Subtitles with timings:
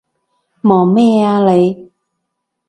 [0.63, 1.91] 望咩啊你？